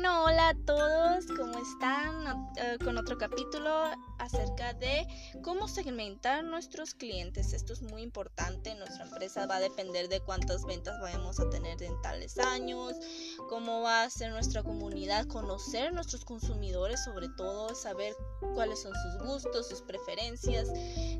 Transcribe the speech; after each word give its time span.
Bueno, 0.00 0.22
hola 0.26 0.50
a 0.50 0.54
todos, 0.54 1.26
¿cómo 1.36 1.58
están? 1.58 2.48
Eh, 2.54 2.78
con 2.84 2.96
otro 2.98 3.18
capítulo 3.18 3.68
acerca 4.20 4.72
de 4.74 5.04
cómo 5.42 5.66
segmentar 5.66 6.44
nuestros 6.44 6.94
clientes. 6.94 7.52
Esto 7.52 7.72
es 7.72 7.82
muy 7.82 8.02
importante, 8.02 8.76
nuestra 8.76 9.06
empresa 9.06 9.48
va 9.48 9.56
a 9.56 9.60
depender 9.60 10.08
de 10.08 10.20
cuántas 10.20 10.64
ventas 10.66 11.00
vayamos 11.00 11.40
a 11.40 11.50
tener 11.50 11.82
en 11.82 12.00
tales 12.00 12.38
años, 12.38 12.94
cómo 13.48 13.82
va 13.82 14.04
a 14.04 14.10
ser 14.10 14.30
nuestra 14.30 14.62
comunidad, 14.62 15.26
conocer 15.26 15.92
nuestros 15.92 16.24
consumidores, 16.24 17.02
sobre 17.02 17.28
todo 17.36 17.74
saber 17.74 18.14
cuáles 18.54 18.80
son 18.80 18.92
sus 18.94 19.26
gustos, 19.26 19.68
sus 19.68 19.82
preferencias. 19.82 20.68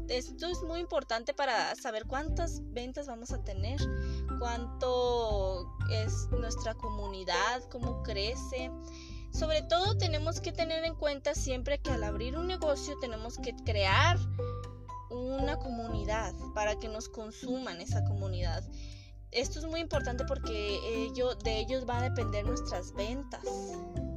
Esto 0.09 0.47
es 0.47 0.63
muy 0.63 0.79
importante 0.79 1.35
para 1.35 1.75
saber 1.75 2.05
cuántas 2.05 2.61
ventas 2.73 3.09
vamos 3.09 3.33
a 3.33 3.43
tener, 3.43 3.81
cuánto 4.39 4.98
es 6.05 6.29
nuestra 6.31 6.75
comunidad, 6.75 7.63
cómo 7.71 8.03
crece. 8.03 8.71
Sobre 9.33 9.63
todo 9.63 9.97
tenemos 9.97 10.41
que 10.41 10.53
tener 10.53 10.85
en 10.85 10.95
cuenta 10.95 11.35
siempre 11.35 11.79
que 11.79 11.91
al 11.91 12.03
abrir 12.03 12.37
un 12.37 12.47
negocio 12.47 12.99
tenemos 13.01 13.39
que 13.39 13.55
crear 13.65 14.19
una 15.11 15.59
comunidad 15.59 16.35
para 16.55 16.79
que 16.79 16.89
nos 16.89 17.09
consuman 17.09 17.81
esa 17.81 18.05
comunidad. 18.05 18.65
Esto 19.31 19.59
es 19.59 19.67
muy 19.67 19.81
importante 19.81 20.25
porque 20.25 20.81
de 21.45 21.59
ellos 21.59 21.85
va 21.89 21.99
a 21.99 22.03
depender 22.03 22.47
nuestras 22.47 22.93
ventas. 22.95 23.45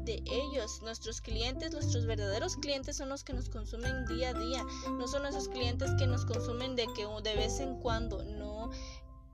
De 0.06 0.24
ellos, 0.26 0.82
nuestros 0.82 1.22
clientes, 1.22 1.74
nuestros 1.74 2.06
verdaderos 2.06 2.56
clientes 2.56 2.98
son 2.98 3.10
los 3.10 3.24
que 3.24 3.34
nos 3.34 3.50
consumen 3.50 4.06
día 4.06 4.30
a 4.30 4.34
día. 4.34 4.66
No 4.98 5.08
son 5.08 5.26
esos 5.26 5.50
clientes 5.50 5.92
que 6.00 6.08
nos 6.08 6.26
consumen 6.26 6.76
de 6.76 6.88
que 6.96 7.06
de 7.24 7.36
vez 7.36 7.60
en 7.60 7.76
cuando. 7.76 8.24
No. 8.24 8.72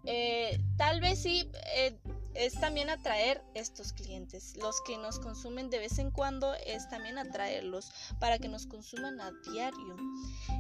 Eh, 0.06 0.60
tal 0.78 1.00
vez 1.00 1.22
sí. 1.22 1.50
Eh, 1.76 1.98
es 2.38 2.54
también 2.54 2.90
atraer 2.90 3.44
estos 3.56 3.94
clientes. 3.94 4.56
Los 4.58 4.80
que 4.82 4.98
nos 4.98 5.20
consumen 5.20 5.70
de 5.70 5.80
vez 5.80 5.98
en 5.98 6.12
cuando 6.12 6.54
es 6.66 6.88
también 6.88 7.18
atraerlos 7.18 7.92
para 8.20 8.38
que 8.38 8.48
nos 8.48 8.68
consuman 8.68 9.20
a 9.20 9.32
diario. 9.52 9.96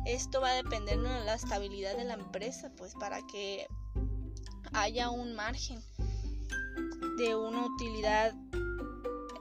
Esto 0.06 0.42
va 0.42 0.50
a 0.50 0.56
depender 0.56 1.00
de 1.00 1.24
la 1.24 1.36
estabilidad 1.36 1.96
de 1.96 2.06
la 2.06 2.16
empresa, 2.16 2.72
pues 2.76 2.96
para 2.96 3.22
que 3.28 3.68
haya 4.74 5.10
un 5.10 5.36
margen 5.36 5.80
de 7.18 7.36
una 7.36 7.66
utilidad 7.66 8.34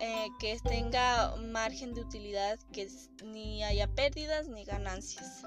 eh, 0.00 0.28
que 0.38 0.58
tenga 0.60 1.34
margen 1.36 1.94
de 1.94 2.00
utilidad 2.02 2.58
que 2.72 2.88
ni 3.24 3.62
haya 3.64 3.86
pérdidas 3.88 4.48
ni 4.48 4.64
ganancias. 4.64 5.42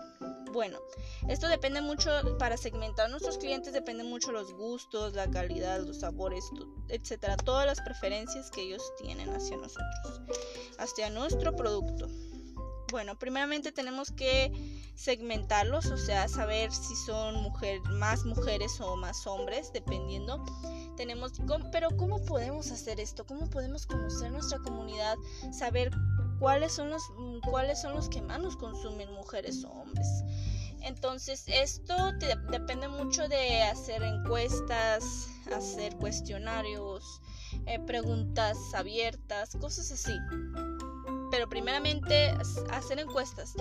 Bueno, 0.52 0.80
esto 1.28 1.48
depende 1.48 1.82
mucho, 1.82 2.10
para 2.40 2.58
segmentar 2.58 3.10
nuestros 3.10 3.38
clientes 3.38 3.72
depende 3.72 4.04
mucho 4.04 4.32
los 4.32 4.52
gustos, 4.54 5.14
la 5.14 5.30
calidad, 5.30 5.80
los 5.82 6.00
sabores, 6.00 6.44
etcétera, 6.88 7.38
todas 7.38 7.66
las 7.66 7.80
preferencias 7.82 8.50
que 8.50 8.62
ellos 8.62 8.82
tienen 8.98 9.30
hacia 9.30 9.58
nosotros, 9.58 10.22
hacia 10.80 11.10
nuestro 11.10 11.56
producto. 11.56 12.08
Bueno, 12.92 13.18
primeramente 13.20 13.72
tenemos 13.72 14.12
que 14.12 14.52
segmentarlos, 14.96 15.86
o 15.88 15.98
sea, 15.98 16.28
saber 16.28 16.72
si 16.72 16.96
son 16.96 17.36
mujer, 17.36 17.82
más 17.92 18.26
mujeres 18.26 18.80
o 18.82 18.96
más 18.96 19.28
hombres, 19.28 19.72
dependiendo. 19.74 20.44
Tenemos, 20.98 21.34
pero 21.72 21.90
¿cómo 21.98 22.24
podemos 22.26 22.72
hacer 22.72 23.00
esto? 23.00 23.26
¿Cómo 23.26 23.50
podemos 23.50 23.86
conocer 23.86 24.32
nuestra 24.32 24.60
comunidad? 24.60 25.18
Saber 25.52 25.92
cuáles 26.40 26.74
son 26.74 26.90
los, 26.90 27.04
cuáles 27.50 27.80
son 27.80 27.94
los 27.94 28.10
que 28.10 28.22
más 28.22 28.40
nos 28.40 28.58
consumen, 28.58 29.12
mujeres 29.14 29.64
o 29.64 29.70
hombres. 29.70 30.08
Entonces, 30.82 31.44
esto 31.48 31.94
depende 32.52 32.88
mucho 32.88 33.28
de 33.28 33.62
hacer 33.64 34.02
encuestas, 34.02 35.28
hacer 35.54 35.96
cuestionarios, 35.98 37.22
eh, 37.66 37.80
preguntas 37.80 38.58
abiertas, 38.74 39.56
cosas 39.60 39.92
así. 39.92 40.18
Pero 41.40 41.48
primeramente, 41.48 42.34
hacer 42.70 43.00
encuestas. 43.00 43.54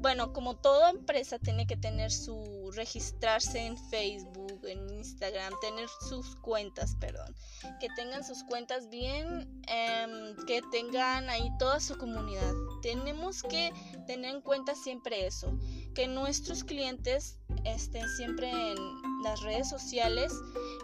Bueno, 0.00 0.32
como 0.32 0.56
toda 0.56 0.90
empresa 0.90 1.38
tiene 1.38 1.68
que 1.68 1.76
tener 1.76 2.10
su 2.10 2.72
registrarse 2.74 3.60
en 3.64 3.78
Facebook, 3.78 4.58
en 4.64 4.90
Instagram, 4.90 5.54
tener 5.60 5.86
sus 6.08 6.34
cuentas, 6.34 6.96
perdón, 6.96 7.32
que 7.78 7.86
tengan 7.94 8.24
sus 8.24 8.42
cuentas 8.42 8.88
bien, 8.88 9.62
em, 9.68 10.34
que 10.48 10.62
tengan 10.72 11.30
ahí 11.30 11.48
toda 11.60 11.78
su 11.78 11.96
comunidad. 11.96 12.52
Tenemos 12.82 13.44
que 13.44 13.72
tener 14.08 14.34
en 14.34 14.40
cuenta 14.40 14.74
siempre 14.74 15.28
eso, 15.28 15.56
que 15.94 16.08
nuestros 16.08 16.64
clientes 16.64 17.38
estén 17.64 18.08
siempre 18.16 18.50
en 18.50 19.22
las 19.22 19.40
redes 19.42 19.68
sociales, 19.68 20.32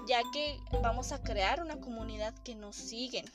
ya 0.06 0.20
que 0.32 0.60
vamos 0.84 1.10
a 1.10 1.20
crear 1.20 1.60
una 1.60 1.80
comunidad 1.80 2.32
que 2.44 2.54
nos 2.54 2.76
siguen. 2.76 3.26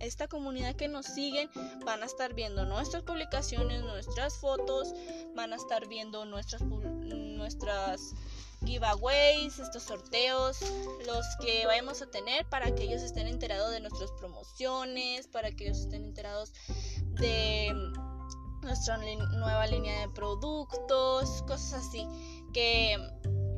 Esta 0.00 0.28
comunidad 0.28 0.74
que 0.76 0.88
nos 0.88 1.06
siguen 1.06 1.50
van 1.84 2.02
a 2.02 2.06
estar 2.06 2.34
viendo 2.34 2.64
nuestras 2.64 3.02
publicaciones, 3.02 3.82
nuestras 3.82 4.38
fotos, 4.38 4.94
van 5.36 5.52
a 5.52 5.56
estar 5.56 5.86
viendo 5.88 6.24
nuestras 6.24 6.62
nuestras 6.62 8.14
giveaways, 8.64 9.58
estos 9.58 9.82
sorteos, 9.84 10.60
los 11.06 11.26
que 11.40 11.66
vayamos 11.66 12.02
a 12.02 12.10
tener 12.10 12.46
para 12.48 12.74
que 12.74 12.84
ellos 12.84 13.02
estén 13.02 13.26
enterados 13.26 13.72
de 13.72 13.80
nuestras 13.80 14.12
promociones, 14.12 15.26
para 15.26 15.50
que 15.50 15.64
ellos 15.64 15.78
estén 15.78 16.04
enterados 16.04 16.52
de 17.12 17.72
nuestra 18.62 18.98
nueva 18.98 19.66
línea 19.66 20.00
de 20.00 20.08
productos, 20.10 21.42
cosas 21.42 21.86
así, 21.86 22.06
que 22.52 22.96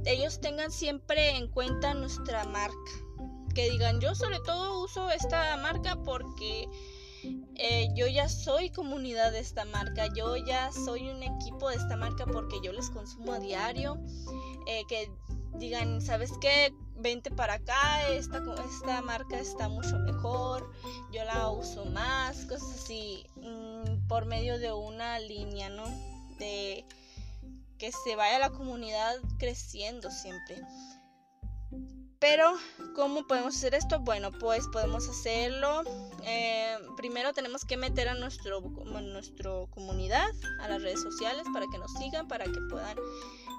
ellos 0.05 0.41
tengan 0.41 0.71
siempre 0.71 1.37
en 1.37 1.49
cuenta 1.49 1.95
nuestra 1.95 2.45
marca. 2.45 2.93
Que 3.55 3.71
digan, 3.71 4.01
yo 4.01 4.15
sobre 4.15 4.41
todo 4.41 4.83
uso 4.83 5.11
esta 5.11 5.57
marca 5.59 5.97
porque 5.97 6.69
eh, 7.57 7.89
yo 7.95 8.07
ya 8.07 8.29
soy 8.29 8.71
comunidad 8.71 9.33
de 9.33 9.41
esta 9.41 9.65
marca, 9.65 10.09
yo 10.15 10.37
ya 10.37 10.73
soy 10.73 11.09
un 11.09 11.23
equipo 11.23 11.69
de 11.69 11.77
esta 11.77 11.97
marca 11.97 12.25
porque 12.27 12.61
yo 12.63 12.73
les 12.73 12.91
consumo 12.91 13.33
a 13.33 13.39
diario. 13.39 13.99
Eh, 14.67 14.85
que 14.89 15.11
digan, 15.55 16.01
¿sabes 16.01 16.33
qué? 16.41 16.73
Vente 16.97 17.31
para 17.31 17.55
acá, 17.55 18.09
esta, 18.11 18.43
esta 18.69 19.03
marca 19.03 19.39
está 19.39 19.69
mucho 19.69 19.99
mejor, 19.99 20.71
yo 21.13 21.25
la 21.25 21.51
uso 21.51 21.85
más, 21.87 22.45
cosas 22.47 22.83
así. 22.83 23.27
Mm, 23.37 24.07
por 24.07 24.27
medio 24.27 24.59
de 24.59 24.73
una 24.73 25.19
línea, 25.19 25.69
¿no? 25.69 25.85
De 26.39 26.85
que 27.79 27.91
se 27.93 28.15
vaya 28.15 28.39
la 28.39 28.51
comunidad 28.51 29.17
creciendo 29.39 30.11
siempre. 30.11 30.63
Pero, 32.23 32.55
¿cómo 32.95 33.27
podemos 33.27 33.57
hacer 33.57 33.75
esto? 33.75 33.99
Bueno, 33.99 34.31
pues 34.31 34.69
podemos 34.69 35.09
hacerlo. 35.09 35.83
Eh, 36.23 36.79
primero 36.97 37.33
tenemos 37.33 37.65
que 37.65 37.77
meter 37.77 38.09
a 38.09 38.15
nuestro, 38.15 38.61
nuestro 38.61 39.67
comunidad, 39.71 40.31
a 40.61 40.69
las 40.69 40.81
redes 40.83 41.03
sociales, 41.03 41.43
para 41.53 41.67
que 41.67 41.79
nos 41.79 41.93
sigan, 41.95 42.29
para 42.29 42.45
que 42.45 42.61
puedan 42.71 42.97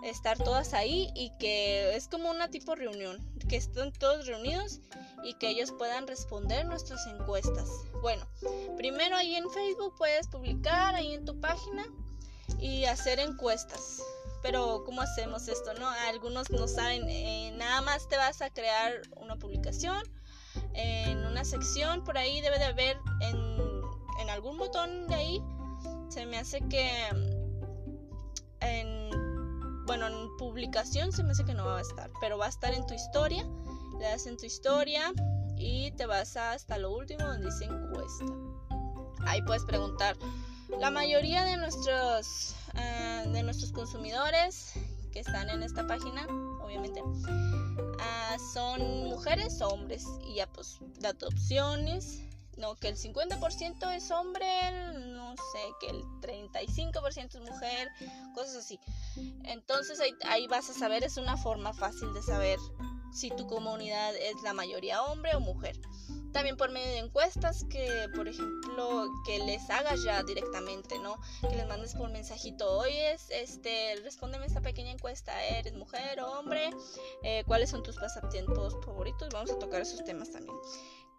estar 0.05 0.37
todas 0.37 0.73
ahí 0.73 1.09
y 1.13 1.33
que 1.39 1.93
es 1.93 2.07
como 2.07 2.31
una 2.31 2.49
tipo 2.49 2.73
reunión, 2.73 3.17
que 3.49 3.57
estén 3.57 3.91
todos 3.91 4.27
reunidos 4.27 4.79
y 5.25 5.33
que 5.33 5.49
ellos 5.49 5.73
puedan 5.73 6.07
responder 6.07 6.65
nuestras 6.65 7.05
encuestas. 7.07 7.67
Bueno, 8.01 8.25
primero 8.77 9.17
ahí 9.17 9.35
en 9.35 9.49
Facebook 9.51 9.93
puedes 9.97 10.29
publicar 10.29 10.95
ahí 10.95 11.13
en 11.13 11.25
tu 11.25 11.37
página 11.41 11.85
y 12.61 12.85
hacer 12.85 13.19
encuestas. 13.19 14.01
Pero 14.43 14.83
¿cómo 14.85 15.01
hacemos 15.01 15.47
esto? 15.47 15.73
No, 15.73 15.89
algunos 16.09 16.51
no 16.51 16.67
saben, 16.67 17.09
eh, 17.09 17.51
nada 17.57 17.81
más 17.81 18.07
te 18.07 18.17
vas 18.17 18.41
a 18.43 18.51
crear 18.51 19.01
una 19.15 19.37
publicación 19.37 20.03
en 20.75 21.25
una 21.25 21.43
sección 21.43 22.03
por 22.03 22.15
ahí 22.15 22.39
debe 22.41 22.59
de 22.59 22.65
haber 22.65 22.97
en, 23.21 23.81
en 24.19 24.29
algún 24.29 24.59
botón 24.59 25.07
de 25.07 25.15
ahí 25.15 25.43
se 26.09 26.27
me 26.27 26.37
hace 26.37 26.61
que 26.67 26.91
en 28.59 29.09
bueno 29.87 30.07
en 30.07 30.37
publicación 30.37 31.11
se 31.11 31.23
me 31.23 31.31
hace 31.31 31.43
que 31.43 31.55
no 31.55 31.65
va 31.65 31.79
a 31.79 31.81
estar 31.81 32.11
pero 32.21 32.37
va 32.37 32.45
a 32.45 32.49
estar 32.49 32.71
en 32.71 32.85
tu 32.85 32.93
historia 32.93 33.47
le 33.97 34.05
das 34.05 34.27
en 34.27 34.37
tu 34.37 34.45
historia 34.45 35.11
y 35.57 35.91
te 35.91 36.05
vas 36.05 36.35
hasta 36.35 36.77
lo 36.77 36.91
último 36.91 37.25
donde 37.25 37.45
dice 37.45 37.65
encuesta. 37.65 38.25
Ahí 39.25 39.41
puedes 39.43 39.63
preguntar. 39.63 40.17
La 40.79 40.89
mayoría 40.89 41.43
de 41.45 41.57
nuestros, 41.57 42.55
uh, 42.73 43.29
de 43.31 43.43
nuestros 43.43 43.71
consumidores 43.71 44.73
que 45.11 45.19
están 45.19 45.49
en 45.49 45.63
esta 45.63 45.85
página, 45.85 46.25
obviamente, 46.61 47.01
uh, 47.01 48.53
son 48.53 49.09
mujeres 49.09 49.61
o 49.61 49.69
hombres. 49.69 50.05
Y 50.25 50.35
ya 50.35 50.47
pues 50.47 50.77
date 50.99 51.25
opciones. 51.25 52.21
No, 52.57 52.75
que 52.75 52.87
el 52.87 52.97
50% 52.97 53.95
es 53.95 54.11
hombre, 54.11 54.45
no 54.93 55.33
sé, 55.35 55.59
que 55.79 55.89
el 55.89 56.03
35% 56.21 57.35
es 57.35 57.49
mujer, 57.49 57.89
cosas 58.35 58.57
así. 58.57 58.79
Entonces 59.43 59.99
ahí, 59.99 60.13
ahí 60.25 60.45
vas 60.45 60.69
a 60.69 60.73
saber, 60.73 61.03
es 61.03 61.17
una 61.17 61.35
forma 61.35 61.73
fácil 61.73 62.13
de 62.13 62.21
saber 62.21 62.59
si 63.13 63.29
tu 63.29 63.47
comunidad 63.47 64.15
es 64.15 64.41
la 64.43 64.53
mayoría 64.53 65.03
hombre 65.03 65.35
o 65.35 65.39
mujer. 65.39 65.79
También 66.31 66.57
por 66.57 66.71
medio 66.71 66.87
de 66.87 66.97
encuestas 66.97 67.63
que, 67.69 68.09
por 68.15 68.27
ejemplo, 68.27 69.05
que 69.25 69.37
les 69.45 69.69
hagas 69.69 70.03
ya 70.03 70.23
directamente, 70.23 70.97
¿no? 70.97 71.15
Que 71.41 71.55
les 71.55 71.67
mandes 71.67 71.93
por 71.93 72.09
mensajito, 72.09 72.79
oye, 72.79 73.13
este, 73.29 73.95
respóndeme 74.03 74.47
esta 74.47 74.61
pequeña 74.61 74.91
encuesta, 74.91 75.31
¿eres 75.45 75.75
mujer 75.75 76.21
o 76.21 76.39
hombre? 76.39 76.71
Eh, 77.21 77.43
¿Cuáles 77.45 77.69
son 77.69 77.83
tus 77.83 77.97
pasatiempos 77.97 78.75
favoritos? 78.83 79.29
Vamos 79.31 79.51
a 79.51 79.59
tocar 79.59 79.81
esos 79.81 80.03
temas 80.03 80.31
también 80.31 80.57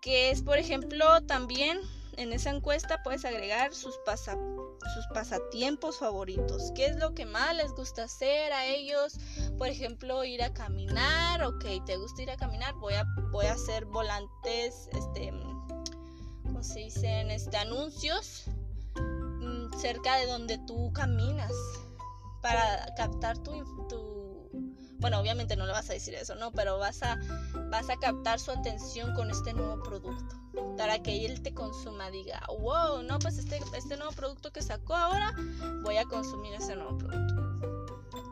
que 0.05 0.31
es, 0.31 0.43
por 0.43 0.59
ejemplo, 0.59 1.23
también 1.23 1.81
en 2.19 2.35
esa 2.35 2.51
encuesta 2.51 3.03
puedes 3.03 3.25
agregar 3.25 3.75
sus, 3.75 3.95
sus 3.95 5.07
pasatiempos 5.15 5.99
favoritos. 5.99 6.73
¿Qué 6.75 6.85
es 6.85 6.97
lo 6.97 7.15
que 7.15 7.25
más 7.25 7.57
les 7.57 7.73
gusta 7.73 8.05
hacer 8.05 8.53
a 8.53 8.67
ellos? 8.67 9.15
Por 9.59 9.69
ejemplo, 9.69 10.25
ir 10.25 10.43
a 10.43 10.53
caminar. 10.53 11.43
Ok, 11.45 11.65
¿te 11.87 11.97
gusta 11.97 12.23
ir 12.23 12.31
a 12.31 12.37
caminar? 12.37 12.75
Voy 12.75 12.95
a, 12.95 13.05
voy 13.31 13.47
a 13.47 13.53
hacer 13.53 13.85
volantes, 13.85 14.89
este, 14.93 15.33
¿cómo 16.43 16.63
se 16.63 16.81
dicen? 16.81 17.31
Este, 17.31 17.57
anuncios 17.57 18.45
mm, 18.97 19.79
cerca 19.79 20.17
de 20.17 20.27
donde 20.27 20.59
tú 20.67 20.93
caminas 20.93 21.53
para 22.43 22.95
captar 22.97 23.39
tu, 23.39 23.53
tu 23.89 24.15
bueno, 25.05 25.21
obviamente 25.21 25.55
no 25.55 25.67
le 25.67 25.73
vas 25.73 25.91
a 25.91 25.93
decir 25.93 26.15
eso, 26.15 26.35
¿no? 26.35 26.51
Pero 26.53 26.79
vas 26.79 27.03
a, 27.03 27.19
vas 27.71 27.91
a 27.91 27.97
captar 27.97 28.41
su 28.41 28.51
atención 28.51 29.15
con 29.15 29.31
este 29.31 29.53
nuevo 29.53 29.83
producto. 29.83 30.37
Para 30.79 31.03
que 31.03 31.27
él 31.27 31.43
te 31.43 31.53
consuma, 31.53 32.11
diga, 32.11 32.41
wow, 32.59 33.03
no, 33.03 33.19
pues 33.19 33.37
este, 33.37 33.61
este 33.77 33.99
nuevo 33.99 34.13
producto 34.13 34.51
que 34.51 34.63
sacó 34.63 34.95
ahora, 34.95 35.35
voy 35.83 35.99
a 35.99 36.05
consumir 36.05 36.55
ese 36.55 36.75
nuevo 36.77 36.97
producto. 36.97 37.34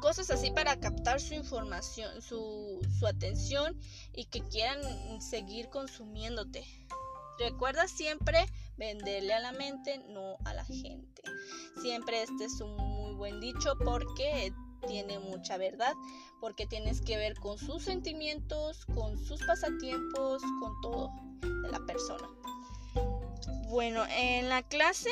Cosas 0.02 0.32
así 0.32 0.50
para 0.50 0.80
captar 0.80 1.20
su 1.20 1.32
información, 1.32 2.20
su, 2.22 2.80
su 2.98 3.06
atención 3.06 3.78
y 4.12 4.24
que 4.24 4.40
quieran 4.40 4.82
seguir 5.22 5.68
consumiéndote. 5.68 6.64
Recuerda 7.38 7.86
siempre 7.86 8.44
venderle 8.76 9.32
a 9.32 9.38
la 9.38 9.52
mente, 9.52 9.98
no 10.08 10.38
a 10.44 10.54
la 10.54 10.64
gente. 10.64 11.22
Siempre 11.80 12.24
este 12.24 12.46
es 12.46 12.60
un 12.60 12.76
muy 12.76 13.14
buen 13.14 13.38
dicho 13.38 13.78
porque 13.78 14.52
tiene 14.88 15.20
mucha 15.20 15.56
verdad, 15.56 15.94
porque 16.40 16.66
tienes 16.66 17.00
que 17.00 17.16
ver 17.16 17.36
con 17.36 17.56
sus 17.56 17.84
sentimientos, 17.84 18.84
con 18.86 19.16
sus 19.24 19.40
pasatiempos, 19.44 20.42
con 20.60 20.80
todo 20.80 21.10
de 21.40 21.70
la 21.70 21.78
persona. 21.86 22.28
Bueno, 23.68 24.04
en 24.10 24.48
la 24.48 24.64
clase 24.64 25.10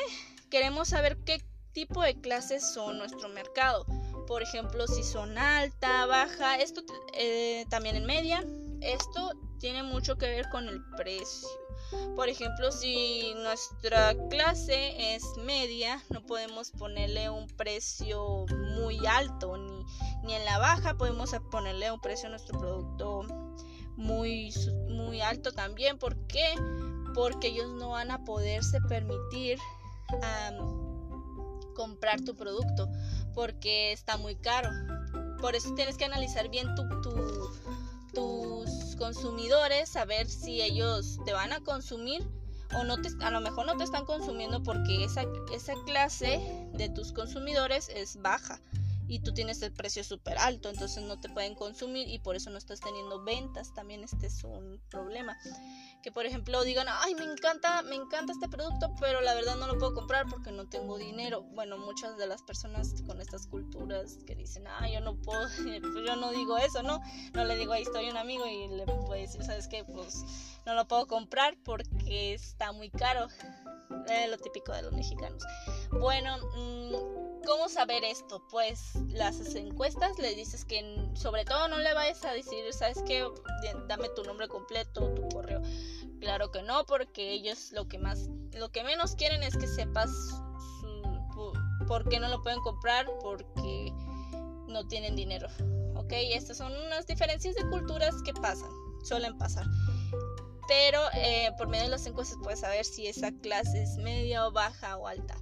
queremos 0.51 0.89
saber 0.89 1.17
qué 1.25 1.41
tipo 1.73 2.03
de 2.03 2.21
clases 2.21 2.75
son 2.75 2.99
nuestro 2.99 3.29
mercado. 3.29 3.87
Por 4.31 4.45
ejemplo, 4.45 4.87
si 4.87 5.03
son 5.03 5.37
alta, 5.39 6.07
baja, 6.07 6.55
esto 6.55 6.83
eh, 7.15 7.67
también 7.69 7.97
en 7.97 8.07
media. 8.07 8.45
Esto 8.81 9.33
tiene 9.59 9.83
mucho 9.83 10.19
que 10.19 10.27
ver 10.27 10.49
con 10.51 10.69
el 10.69 10.81
precio. 10.97 11.49
Por 12.15 12.29
ejemplo, 12.29 12.71
si 12.71 13.35
nuestra 13.35 14.15
clase 14.29 15.17
es 15.17 15.25
media, 15.45 16.01
no 16.11 16.23
podemos 16.23 16.71
ponerle 16.71 17.29
un 17.29 17.49
precio 17.49 18.47
muy 18.77 19.05
alto, 19.05 19.57
ni, 19.57 19.85
ni 20.23 20.35
en 20.35 20.45
la 20.45 20.59
baja 20.59 20.97
podemos 20.97 21.35
ponerle 21.51 21.91
un 21.91 22.01
precio 22.01 22.29
a 22.29 22.31
nuestro 22.31 22.57
producto 22.57 23.23
muy, 23.97 24.55
muy 24.91 25.23
alto 25.23 25.51
también. 25.51 25.99
¿Por 25.99 26.17
qué? 26.29 26.55
Porque 27.17 27.49
ellos 27.49 27.69
no 27.71 27.91
van 27.91 28.13
a 28.13 28.23
poderse 28.23 28.81
permitir 28.83 29.59
comprar 31.75 32.21
tu 32.21 32.37
producto 32.37 32.89
porque 33.35 33.93
está 33.93 34.17
muy 34.17 34.37
caro. 34.37 34.71
Por 35.41 35.55
eso 35.55 35.75
tienes 35.75 35.97
que 35.97 36.05
analizar 36.05 36.49
bien 36.49 36.75
tu, 36.75 36.87
tus 38.13 38.97
consumidores, 38.97 39.89
saber 39.89 40.29
si 40.29 40.61
ellos 40.61 41.19
te 41.25 41.33
van 41.33 41.53
a 41.53 41.61
consumir 41.61 42.23
o 42.79 42.85
no 42.85 43.01
te, 43.01 43.09
a 43.25 43.31
lo 43.31 43.41
mejor 43.41 43.67
no 43.67 43.77
te 43.77 43.85
están 43.85 44.05
consumiendo 44.05 44.63
porque 44.63 45.05
esa, 45.05 45.25
esa 45.53 45.75
clase 45.87 46.41
de 46.75 46.89
tus 46.89 47.13
consumidores 47.13 47.89
es 47.89 48.21
baja 48.21 48.61
y 49.11 49.19
tú 49.19 49.35
tienes 49.35 49.61
el 49.63 49.73
precio 49.73 50.05
súper 50.05 50.39
alto, 50.39 50.69
entonces 50.69 51.03
no 51.03 51.19
te 51.19 51.29
pueden 51.29 51.57
consumir 51.57 52.09
y 52.09 52.21
por 52.21 52.37
eso 52.37 52.49
no 52.51 52.59
estás 52.59 52.79
teniendo 52.79 53.21
ventas. 53.25 53.75
También 53.75 54.05
este 54.05 54.29
es 54.29 54.45
un 54.45 54.81
problema. 54.89 55.37
Que 56.01 56.13
por 56.13 56.27
ejemplo 56.27 56.63
digan, 56.63 56.87
ay, 56.89 57.17
me 57.17 57.25
encanta, 57.25 57.83
me 57.83 57.97
encanta 57.97 58.33
este 58.33 58.49
producto, 58.49 58.95
pero 59.01 59.21
la 59.21 59.35
verdad 59.35 59.57
no 59.57 59.67
lo 59.67 59.79
puedo 59.79 59.95
comprar 59.95 60.27
porque 60.31 60.53
no 60.53 60.69
tengo 60.69 60.97
dinero. 60.97 61.43
Bueno, 61.43 61.77
muchas 61.77 62.17
de 62.19 62.29
las 62.29 62.43
personas 62.43 63.03
con 63.05 63.21
estas 63.21 63.49
culturas 63.49 64.17
que 64.29 64.37
dicen, 64.37 64.69
ah, 64.69 64.89
yo 64.89 65.01
no 65.01 65.17
puedo, 65.17 65.43
pues 65.57 66.07
yo 66.07 66.15
no 66.15 66.31
digo 66.31 66.57
eso, 66.59 66.85
¿no? 66.85 67.01
No 67.35 67.45
le 67.45 67.57
digo, 67.57 67.73
ahí 67.73 67.83
estoy 67.83 68.09
un 68.09 68.17
amigo 68.17 68.47
y 68.47 68.69
le 68.69 68.85
puedo 68.85 69.15
decir, 69.15 69.43
¿sabes 69.43 69.67
qué? 69.67 69.83
Pues 69.83 70.25
no 70.67 70.75
lo 70.75 70.87
puedo 70.87 71.09
comprar 71.09 71.57
porque 71.65 72.35
está 72.35 72.71
muy 72.71 72.91
caro. 72.91 73.27
Eh, 74.09 74.29
lo 74.29 74.39
típico 74.39 74.73
de 74.73 74.83
los 74.83 74.93
mexicanos. 74.93 75.43
Bueno, 75.91 76.39
mm, 76.55 77.30
¿cómo 77.47 77.69
saber 77.69 78.05
esto? 78.05 78.43
Pues 78.49 78.95
las 79.09 79.55
encuestas 79.55 80.19
le 80.19 80.35
dices 80.35 80.65
que 80.65 81.09
sobre 81.15 81.45
todo 81.45 81.69
no 81.69 81.79
le 81.79 81.95
vayas 81.95 82.25
a 82.25 82.33
decir, 82.33 82.65
¿sabes 82.73 83.03
qué? 83.07 83.27
Dame 83.89 84.09
tu 84.11 84.25
nombre 84.25 84.49
completo, 84.49 85.13
tu 85.15 85.29
correo. 85.29 85.63
Claro 86.21 86.51
que 86.51 86.63
no, 86.63 86.85
porque 86.87 87.33
ellos 87.33 87.73
lo 87.73 87.89
que 87.89 87.99
más, 87.99 88.29
lo 88.53 88.71
que 88.71 88.85
menos 88.85 89.15
quieren 89.15 89.43
es 89.43 89.57
que 89.57 89.67
sepas 89.67 90.11
por 91.87 92.09
qué 92.09 92.21
no 92.21 92.29
lo 92.29 92.43
pueden 92.43 92.61
comprar, 92.61 93.07
porque 93.21 93.93
no 94.69 94.87
tienen 94.87 95.17
dinero. 95.17 95.49
¿Ok? 95.97 96.13
Estas 96.13 96.59
son 96.59 96.73
unas 96.87 97.07
diferencias 97.07 97.55
de 97.55 97.69
culturas 97.69 98.15
que 98.25 98.33
pasan, 98.35 98.71
suelen 99.03 99.37
pasar 99.39 99.67
pero 100.71 101.01
eh, 101.15 101.51
por 101.59 101.67
medio 101.67 101.87
de 101.87 101.91
las 101.91 102.07
encuestas 102.07 102.39
puedes 102.41 102.61
saber 102.61 102.85
si 102.85 103.09
esa 103.09 103.33
clase 103.33 103.83
es 103.83 103.97
media 103.97 104.47
o 104.47 104.53
baja 104.53 104.97
o 104.99 105.09
alta. 105.09 105.35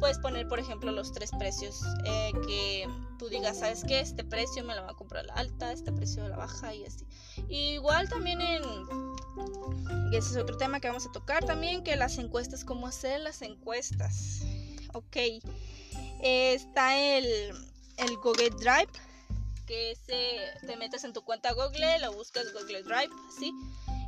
Puedes 0.00 0.18
poner, 0.18 0.48
por 0.48 0.58
ejemplo, 0.58 0.92
los 0.92 1.12
tres 1.12 1.30
precios 1.38 1.80
eh, 2.04 2.32
que 2.46 2.88
tú 3.18 3.28
digas, 3.28 3.58
¿sabes 3.58 3.84
qué? 3.86 4.00
Este 4.00 4.24
precio 4.24 4.64
me 4.64 4.74
lo 4.74 4.82
va 4.82 4.90
a 4.90 4.94
comprar 4.94 5.24
la 5.24 5.34
alta, 5.34 5.72
este 5.72 5.92
precio 5.92 6.28
la 6.28 6.36
baja 6.36 6.74
y 6.74 6.84
así. 6.84 7.06
igual 7.48 8.08
también 8.08 8.40
en... 8.40 8.62
ese 10.12 10.30
es 10.30 10.36
otro 10.36 10.56
tema 10.56 10.80
que 10.80 10.88
vamos 10.88 11.06
a 11.06 11.12
tocar 11.12 11.44
también, 11.44 11.82
que 11.84 11.96
las 11.96 12.18
encuestas, 12.18 12.64
cómo 12.64 12.86
hacer 12.86 13.20
las 13.20 13.42
encuestas. 13.42 14.42
Ok. 14.92 15.16
está 16.22 16.98
el, 16.98 17.26
el 17.96 18.16
Google 18.18 18.50
Drive, 18.50 18.92
que 19.66 19.96
se, 20.06 20.66
te 20.66 20.76
metes 20.76 21.04
en 21.04 21.12
tu 21.12 21.22
cuenta 21.22 21.52
Google, 21.52 21.98
lo 22.00 22.12
buscas 22.12 22.52
Google 22.52 22.82
Drive, 22.82 23.10
¿sí? 23.38 23.52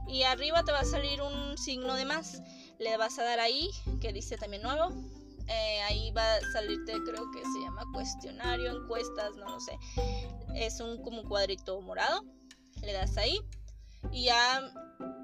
y 0.07 0.23
arriba 0.23 0.63
te 0.65 0.73
va 0.73 0.81
a 0.81 0.85
salir 0.85 1.21
un 1.21 1.59
signo 1.59 1.95
de 1.95 2.05
más. 2.05 2.43
Le 2.79 2.97
vas 2.97 3.19
a 3.19 3.25
dar 3.25 3.41
ahí, 3.41 3.71
que 4.01 4.13
dice 4.13 4.37
también 4.37 4.63
nuevo. 4.63 4.93
Eh, 5.49 5.81
ahí 5.83 6.11
va 6.11 6.35
a 6.35 6.41
salirte, 6.53 6.93
creo 7.05 7.31
que 7.31 7.41
se 7.41 7.61
llama 7.61 7.85
cuestionario, 7.93 8.83
encuestas, 8.83 9.37
no 9.37 9.49
lo 9.49 9.61
sé. 9.61 9.79
Es 10.55 10.81
un 10.81 11.03
como 11.03 11.23
cuadrito 11.25 11.81
morado. 11.81 12.25
Le 12.83 12.93
das 12.93 13.17
ahí 13.17 13.41
y 14.13 14.25
ya 14.25 14.61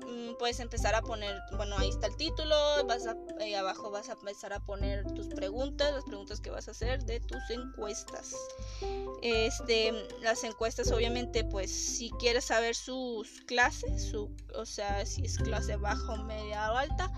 mm, 0.07 0.37
puedes 0.39 0.61
empezar 0.61 0.95
a 0.95 1.03
poner, 1.03 1.41
bueno, 1.57 1.77
ahí 1.79 1.89
está 1.89 2.07
el 2.07 2.17
título, 2.17 2.57
vas 2.87 3.07
a, 3.07 3.17
ahí 3.41 3.55
abajo 3.55 3.91
vas 3.91 4.09
a 4.09 4.13
empezar 4.13 4.53
a 4.53 4.61
poner 4.61 5.05
tus 5.15 5.29
preguntas, 5.29 5.93
las 5.93 6.05
preguntas 6.05 6.41
que 6.41 6.51
vas 6.51 6.69
a 6.69 6.73
hacer 6.73 7.05
de 7.05 7.21
tus 7.21 7.51
encuestas. 7.51 8.35
Este, 9.23 9.93
las 10.21 10.43
encuestas 10.45 10.91
obviamente, 10.91 11.45
pues 11.45 11.71
si 11.71 12.11
quieres 12.19 12.47
saber 12.47 12.75
sus 12.75 13.41
clases, 13.47 14.11
su, 14.11 14.35
o 14.55 14.67
sea, 14.67 15.07
si 15.07 15.25
es 15.25 15.39
clase 15.39 15.77
baja 15.77 16.17
media 16.25 16.73
o 16.73 16.77
alta, 16.77 17.11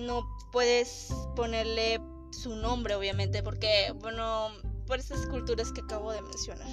no 0.00 0.28
puedes 0.52 1.12
ponerle 1.36 2.00
su 2.30 2.54
nombre 2.56 2.94
obviamente, 2.94 3.42
porque, 3.42 3.92
bueno, 4.00 4.48
por 4.86 4.98
esas 4.98 5.26
culturas 5.26 5.72
que 5.72 5.80
acabo 5.80 6.12
de 6.12 6.22
mencionar. 6.22 6.68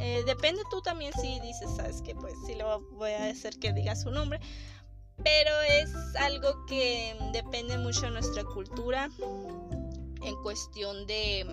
Eh, 0.00 0.22
depende 0.26 0.62
tú 0.70 0.80
también 0.80 1.12
si 1.20 1.40
dices, 1.40 1.68
sabes 1.76 2.02
que 2.02 2.14
pues 2.14 2.34
sí 2.46 2.54
lo 2.54 2.80
voy 2.92 3.10
a 3.10 3.30
hacer 3.30 3.58
que 3.58 3.72
diga 3.72 3.96
su 3.96 4.10
nombre. 4.10 4.40
Pero 5.24 5.50
es 5.62 5.90
algo 6.20 6.64
que 6.66 7.16
depende 7.32 7.76
mucho 7.78 8.02
de 8.02 8.10
nuestra 8.10 8.44
cultura 8.44 9.10
en 10.22 10.36
cuestión 10.42 11.06
de, 11.08 11.44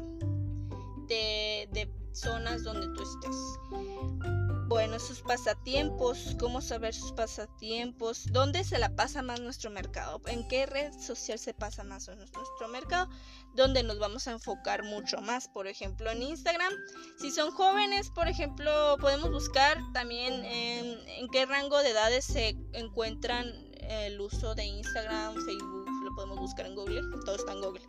de, 1.07 1.67
de 1.71 1.89
zonas 2.13 2.63
donde 2.63 2.87
tú 2.95 3.01
estés. 3.01 4.44
Bueno, 4.67 4.99
sus 4.99 5.21
pasatiempos, 5.21 6.35
cómo 6.39 6.59
saber 6.59 6.95
sus 6.95 7.11
pasatiempos, 7.11 8.25
dónde 8.31 8.63
se 8.63 8.79
la 8.79 8.95
pasa 8.95 9.21
más 9.21 9.39
nuestro 9.39 9.69
mercado, 9.69 10.19
en 10.25 10.47
qué 10.47 10.65
red 10.65 10.91
social 10.99 11.37
se 11.37 11.53
pasa 11.53 11.83
más 11.83 12.07
nuestro 12.07 12.67
mercado, 12.69 13.07
dónde 13.53 13.83
nos 13.83 13.99
vamos 13.99 14.27
a 14.27 14.31
enfocar 14.31 14.83
mucho 14.83 15.21
más, 15.21 15.47
por 15.47 15.67
ejemplo 15.67 16.09
en 16.09 16.23
Instagram. 16.23 16.73
Si 17.19 17.29
son 17.29 17.51
jóvenes, 17.51 18.09
por 18.09 18.27
ejemplo, 18.27 18.97
podemos 18.99 19.29
buscar 19.29 19.77
también 19.93 20.43
en, 20.43 21.29
qué 21.29 21.45
rango 21.45 21.77
de 21.83 21.91
edades 21.91 22.25
se 22.25 22.57
encuentran 22.73 23.45
el 23.81 24.19
uso 24.19 24.55
de 24.55 24.65
Instagram, 24.65 25.35
Facebook, 25.45 25.85
lo 26.03 26.15
podemos 26.15 26.39
buscar 26.39 26.65
en 26.65 26.73
Google, 26.73 27.01
todo 27.23 27.35
está 27.35 27.51
en 27.51 27.61
Google. 27.61 27.85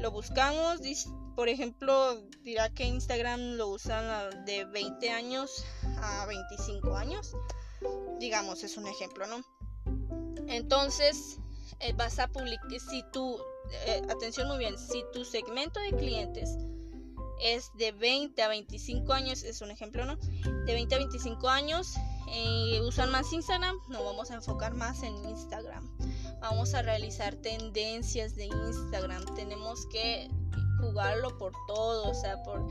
Lo 0.00 0.10
buscamos, 0.10 0.80
por 1.34 1.48
ejemplo, 1.48 2.20
dirá 2.42 2.68
que 2.68 2.84
Instagram 2.84 3.56
lo 3.56 3.68
usan 3.68 4.44
de 4.44 4.64
20 4.66 5.10
años 5.10 5.64
a 6.04 6.26
25 6.26 6.96
años. 6.96 7.36
Digamos, 8.18 8.62
es 8.62 8.76
un 8.76 8.86
ejemplo, 8.86 9.26
¿no? 9.26 9.42
Entonces, 10.46 11.38
eh, 11.80 11.92
vas 11.94 12.18
a 12.18 12.28
publicar, 12.28 12.68
si 12.80 13.02
tú, 13.12 13.38
eh, 13.86 14.02
atención 14.08 14.48
muy 14.48 14.58
bien, 14.58 14.78
si 14.78 15.04
tu 15.12 15.24
segmento 15.24 15.80
de 15.80 15.90
clientes 15.90 16.56
es 17.40 17.70
de 17.74 17.92
20 17.92 18.42
a 18.42 18.48
25 18.48 19.12
años, 19.12 19.42
es 19.42 19.60
un 19.60 19.70
ejemplo, 19.70 20.04
¿no? 20.04 20.16
De 20.66 20.74
20 20.74 20.94
a 20.94 20.98
25 20.98 21.48
años 21.48 21.94
eh, 22.28 22.80
usan 22.82 23.10
más 23.10 23.32
Instagram, 23.32 23.76
no 23.88 24.02
vamos 24.04 24.30
a 24.30 24.34
enfocar 24.34 24.74
más 24.74 25.02
en 25.02 25.14
Instagram. 25.24 25.88
Vamos 26.40 26.74
a 26.74 26.82
realizar 26.82 27.34
tendencias 27.36 28.34
de 28.34 28.46
Instagram. 28.46 29.24
Tenemos 29.34 29.86
que 29.86 30.28
jugarlo 30.78 31.36
por 31.38 31.52
todo, 31.66 32.10
o 32.10 32.14
sea, 32.14 32.42
por 32.42 32.66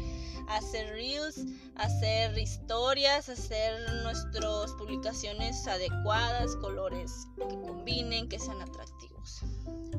hacer 0.47 0.89
reels, 0.91 1.45
hacer 1.75 2.37
historias, 2.37 3.29
hacer 3.29 3.79
nuestras 4.03 4.71
publicaciones 4.73 5.67
adecuadas, 5.67 6.55
colores 6.57 7.27
que 7.37 7.55
combinen, 7.61 8.29
que 8.29 8.39
sean 8.39 8.61
atractivos. 8.61 9.41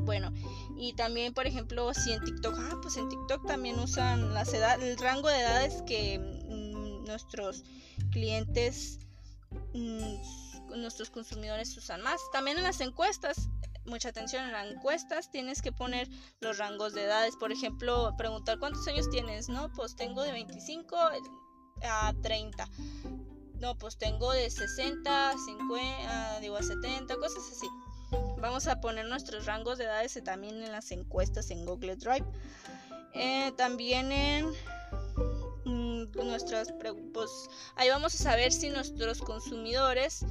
Bueno, 0.04 0.32
y 0.76 0.92
también, 0.94 1.32
por 1.32 1.46
ejemplo, 1.46 1.92
si 1.94 2.12
en 2.12 2.22
TikTok, 2.22 2.54
ah, 2.58 2.78
pues 2.82 2.96
en 2.96 3.08
TikTok 3.08 3.46
también 3.46 3.78
usan 3.78 4.34
las 4.34 4.52
edad, 4.52 4.82
el 4.82 4.98
rango 4.98 5.28
de 5.28 5.40
edades 5.40 5.82
que 5.82 6.18
mm, 6.18 7.04
nuestros 7.04 7.64
clientes, 8.10 8.98
mm, 9.72 10.80
nuestros 10.80 11.10
consumidores 11.10 11.76
usan 11.76 12.02
más. 12.02 12.20
También 12.32 12.58
en 12.58 12.64
las 12.64 12.80
encuestas, 12.80 13.48
mucha 13.86 14.08
atención 14.08 14.44
en 14.44 14.52
las 14.52 14.66
encuestas, 14.66 15.30
tienes 15.30 15.62
que 15.62 15.72
poner 15.72 16.08
los 16.40 16.58
rangos 16.58 16.94
de 16.94 17.04
edades. 17.04 17.36
Por 17.36 17.52
ejemplo, 17.52 18.14
preguntar 18.16 18.58
cuántos 18.58 18.86
años 18.88 19.10
tienes, 19.10 19.48
¿no? 19.48 19.72
Pues 19.72 19.96
tengo 19.96 20.22
de 20.22 20.32
25 20.32 20.96
a 21.82 22.12
30. 22.22 22.68
No, 23.60 23.76
pues 23.76 23.96
tengo 23.96 24.32
de 24.32 24.50
60 24.50 25.30
a 25.30 25.32
50, 25.38 26.40
digo 26.40 26.56
a 26.56 26.62
70, 26.62 27.16
cosas 27.16 27.42
así. 27.50 27.66
Vamos 28.38 28.66
a 28.66 28.80
poner 28.80 29.06
nuestros 29.06 29.46
rangos 29.46 29.78
de 29.78 29.84
edades 29.84 30.18
también 30.24 30.62
en 30.62 30.72
las 30.72 30.90
encuestas 30.90 31.50
en 31.50 31.64
Google 31.64 31.96
Drive. 31.96 32.26
Eh, 33.14 33.52
también 33.56 34.10
en 34.12 34.46
mm, 35.64 36.10
nuestras 36.14 36.72
pues 37.12 37.30
ahí 37.76 37.88
vamos 37.88 38.14
a 38.14 38.18
saber 38.18 38.52
si 38.52 38.70
nuestros 38.70 39.20
consumidores 39.20 40.24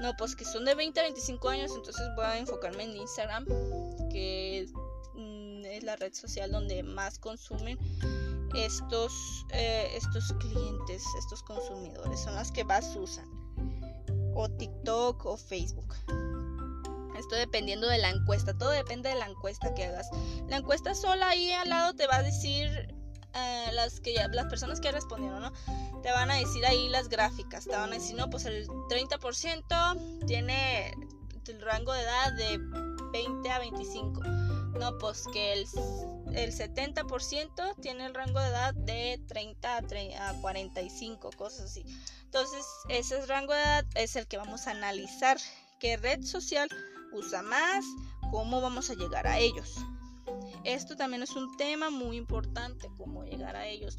no 0.00 0.16
pues 0.16 0.36
que 0.36 0.44
son 0.44 0.64
de 0.64 0.74
20 0.74 1.00
a 1.00 1.02
25 1.04 1.48
años 1.48 1.72
entonces 1.74 2.06
voy 2.16 2.24
a 2.24 2.38
enfocarme 2.38 2.84
en 2.84 2.96
Instagram 2.96 3.46
que 4.10 4.66
mm, 5.14 5.64
es 5.64 5.82
la 5.82 5.96
red 5.96 6.14
social 6.14 6.50
donde 6.50 6.82
más 6.82 7.18
consumen 7.18 7.78
estos 8.54 9.44
eh, 9.52 9.90
estos 9.94 10.32
clientes 10.34 11.04
estos 11.18 11.42
consumidores 11.42 12.20
son 12.20 12.34
las 12.34 12.50
que 12.50 12.64
más 12.64 12.96
usan 12.96 13.28
o 14.34 14.48
TikTok 14.48 15.26
o 15.26 15.36
Facebook 15.36 15.94
esto 17.18 17.34
dependiendo 17.34 17.88
de 17.88 17.98
la 17.98 18.10
encuesta, 18.10 18.56
todo 18.56 18.70
depende 18.70 19.08
de 19.08 19.16
la 19.16 19.26
encuesta 19.26 19.74
que 19.74 19.84
hagas. 19.84 20.08
La 20.46 20.58
encuesta 20.58 20.94
sola 20.94 21.30
ahí 21.30 21.50
al 21.50 21.68
lado 21.68 21.94
te 21.94 22.06
va 22.06 22.16
a 22.16 22.22
decir 22.22 22.94
eh, 23.34 23.70
las 23.72 24.00
que 24.00 24.14
las 24.32 24.46
personas 24.46 24.80
que 24.80 24.90
respondieron, 24.90 25.40
¿no? 25.40 25.52
Te 26.02 26.10
van 26.10 26.30
a 26.30 26.34
decir 26.34 26.64
ahí 26.66 26.88
las 26.88 27.08
gráficas, 27.08 27.64
te 27.64 27.76
van 27.76 27.90
a 27.90 27.94
decir, 27.94 28.16
no, 28.16 28.30
pues 28.30 28.44
el 28.46 28.66
30% 28.66 30.26
tiene 30.26 30.94
el 31.46 31.60
rango 31.62 31.92
de 31.92 32.02
edad 32.02 32.32
de 32.34 32.58
20 33.12 33.50
a 33.50 33.58
25. 33.58 34.22
No, 34.78 34.96
pues 34.98 35.24
que 35.32 35.54
el, 35.54 35.66
el 36.34 36.52
70% 36.52 37.74
tiene 37.80 38.06
el 38.06 38.14
rango 38.14 38.38
de 38.40 38.48
edad 38.48 38.74
de 38.74 39.20
30 39.26 39.76
a, 39.76 40.28
a 40.28 40.34
45, 40.40 41.30
cosas 41.36 41.66
así. 41.66 41.84
Entonces, 42.24 42.64
ese 42.88 43.24
rango 43.26 43.54
de 43.54 43.62
edad 43.62 43.86
es 43.94 44.14
el 44.16 44.26
que 44.26 44.36
vamos 44.36 44.66
a 44.66 44.72
analizar. 44.72 45.38
¿Qué 45.80 45.96
red 45.96 46.22
social 46.22 46.68
usa 47.12 47.42
más, 47.42 47.84
cómo 48.30 48.60
vamos 48.60 48.90
a 48.90 48.94
llegar 48.94 49.26
a 49.26 49.38
ellos. 49.38 49.76
Esto 50.64 50.96
también 50.96 51.22
es 51.22 51.36
un 51.36 51.56
tema 51.56 51.90
muy 51.90 52.16
importante, 52.16 52.88
cómo 52.96 53.24
llegar 53.24 53.56
a 53.56 53.66
ellos, 53.66 53.98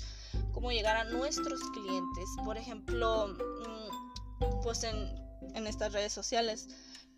cómo 0.51 0.71
llegar 0.71 0.97
a 0.97 1.03
nuestros 1.05 1.59
clientes. 1.73 2.29
Por 2.43 2.57
ejemplo, 2.57 3.27
mm, 3.27 4.61
pues 4.63 4.83
en, 4.83 5.13
en 5.55 5.67
estas 5.67 5.93
redes 5.93 6.13
sociales, 6.13 6.67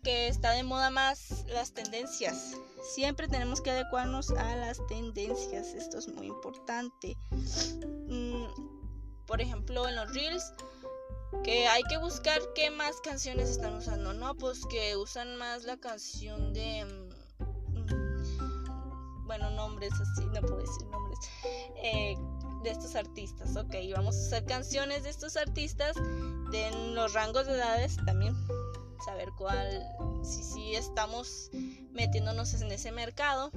que 0.02 0.26
está 0.26 0.50
de 0.50 0.64
moda 0.64 0.90
más 0.90 1.44
las 1.46 1.72
tendencias. 1.72 2.56
Siempre 2.94 3.28
tenemos 3.28 3.60
que 3.60 3.70
adecuarnos 3.70 4.30
a 4.30 4.56
las 4.56 4.84
tendencias, 4.88 5.74
esto 5.74 5.98
es 5.98 6.08
muy 6.08 6.26
importante. 6.26 7.16
Mm, 8.08 8.46
por 9.26 9.40
ejemplo, 9.40 9.88
en 9.88 9.96
los 9.96 10.12
reels 10.12 10.52
que 11.44 11.66
hay 11.66 11.82
que 11.84 11.96
buscar 11.98 12.40
qué 12.54 12.70
más 12.70 13.00
canciones 13.00 13.50
están 13.50 13.74
usando, 13.74 14.12
¿no? 14.12 14.34
Pues 14.34 14.66
que 14.66 14.96
usan 14.96 15.36
más 15.36 15.64
la 15.64 15.76
canción 15.76 16.52
de... 16.52 17.10
Bueno, 19.42 19.56
nombres 19.56 19.92
así, 20.00 20.24
no 20.26 20.40
puedo 20.40 20.58
decir 20.58 20.86
nombres. 20.86 21.18
Eh, 21.82 22.16
de 22.62 22.70
estos 22.70 22.94
artistas, 22.94 23.56
ok, 23.56 23.74
vamos 23.96 24.14
a 24.14 24.20
usar 24.20 24.44
canciones 24.44 25.02
de 25.02 25.10
estos 25.10 25.36
artistas 25.36 25.96
de 26.52 26.70
los 26.94 27.12
rangos 27.12 27.46
de 27.46 27.54
edades 27.54 27.96
también, 28.06 28.36
saber 29.04 29.30
cuál, 29.36 29.84
si, 30.22 30.44
si 30.44 30.76
estamos 30.76 31.50
metiéndonos 31.90 32.54
en 32.54 32.70
ese 32.70 32.92
mercado, 32.92 33.50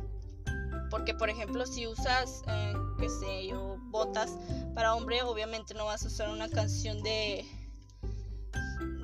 porque 0.90 1.14
por 1.14 1.30
ejemplo 1.30 1.68
si 1.68 1.86
usas, 1.86 2.42
eh, 2.48 2.74
qué 2.98 3.10
sé 3.10 3.48
yo, 3.48 3.78
botas 3.92 4.32
para 4.74 4.96
hombre, 4.96 5.22
obviamente 5.22 5.76
no 5.76 5.86
vas 5.86 6.04
a 6.04 6.08
usar 6.08 6.30
una 6.30 6.50
canción 6.50 7.04
de 7.04 7.46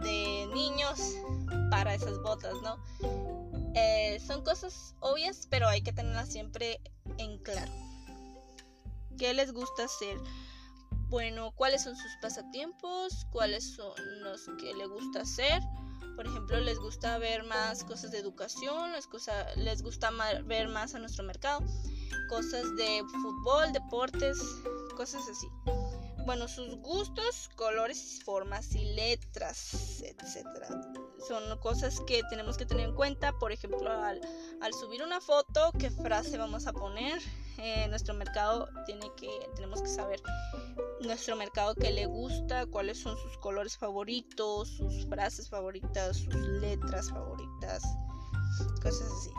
de 0.02 0.50
niños 0.52 1.16
para 1.70 1.94
esas 1.94 2.20
botas, 2.24 2.56
¿no? 2.64 2.80
Eh, 3.76 4.20
son 4.26 4.44
cosas 4.44 4.96
obvias, 5.00 5.48
pero 5.50 5.68
hay 5.68 5.82
que 5.82 5.94
tenerlas 5.94 6.30
siempre 6.30 6.82
en 7.18 7.38
claro. 7.40 7.72
¿Qué 9.18 9.34
les 9.34 9.52
gusta 9.54 9.86
hacer? 9.86 10.18
Bueno, 11.10 11.52
¿cuáles 11.56 11.84
son 11.84 11.96
sus 11.96 12.12
pasatiempos? 12.22 13.26
¿Cuáles 13.32 13.76
son 13.76 13.94
los 14.22 14.42
que 14.60 14.74
les 14.74 14.90
gusta 14.90 15.22
hacer? 15.22 15.62
Por 16.16 16.26
ejemplo, 16.26 16.60
les 16.60 16.80
gusta 16.80 17.18
ver 17.18 17.44
más 17.44 17.84
cosas 17.84 18.12
de 18.12 18.20
educación, 18.20 18.92
les, 18.92 19.08
les 19.58 19.82
gusta 19.82 20.12
ver 20.44 20.68
más 20.68 20.94
a 20.94 21.00
nuestro 21.00 21.24
mercado, 21.24 21.62
cosas 22.30 22.76
de 22.76 23.04
fútbol, 23.22 23.72
deportes, 23.72 24.40
cosas 24.96 25.22
así 25.30 25.48
bueno, 26.26 26.48
sus 26.48 26.76
gustos, 26.78 27.50
colores, 27.56 28.22
formas 28.24 28.74
y 28.76 28.94
letras, 28.94 30.04
etcétera. 30.04 30.68
Son 31.28 31.58
cosas 31.60 32.00
que 32.02 32.22
tenemos 32.30 32.58
que 32.58 32.66
tener 32.66 32.90
en 32.90 32.96
cuenta. 32.96 33.34
Por 33.34 33.52
ejemplo, 33.52 33.92
al, 33.92 34.22
subir 34.74 35.04
una 35.04 35.22
foto, 35.22 35.72
qué 35.78 35.90
frase 35.90 36.38
vamos 36.38 36.68
a 36.68 36.74
poner. 36.74 37.22
Eh, 37.58 37.88
nuestro 37.90 38.14
mercado 38.14 38.70
tiene 38.86 39.12
que, 39.16 39.30
tenemos 39.56 39.82
que 39.82 39.88
saber 39.88 40.22
nuestro 41.02 41.36
mercado 41.36 41.76
que 41.76 41.92
le 41.92 42.06
gusta, 42.06 42.66
cuáles 42.66 43.00
son 43.00 43.18
sus 43.18 43.38
colores 43.38 43.78
favoritos, 43.78 44.70
sus 44.70 45.06
frases 45.06 45.50
favoritas, 45.50 46.18
sus 46.18 46.34
letras 46.34 47.10
favoritas, 47.10 47.84
cosas 48.82 49.08
así. 49.12 49.32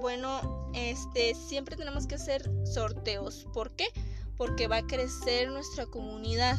Bueno, 0.00 0.70
este 0.74 1.34
siempre 1.34 1.76
tenemos 1.76 2.06
que 2.06 2.14
hacer 2.14 2.42
sorteos. 2.64 3.46
¿Por 3.52 3.72
qué? 3.72 3.86
porque 4.38 4.68
va 4.68 4.76
a 4.76 4.86
crecer 4.86 5.50
nuestra 5.50 5.84
comunidad. 5.86 6.56